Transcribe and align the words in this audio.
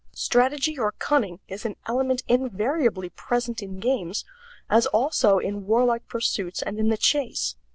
Strategy 0.15 0.79
or 0.79 0.93
cunning 0.93 1.41
is 1.47 1.63
an 1.63 1.75
element 1.85 2.23
invariably 2.27 3.09
present 3.11 3.61
in 3.61 3.79
games, 3.79 4.25
as 4.67 4.87
also 4.87 5.37
in 5.37 5.67
warlike 5.67 6.07
pursuits 6.07 6.63
and 6.63 6.79
in 6.79 6.89
the 6.89 6.97
chase. 6.97 7.55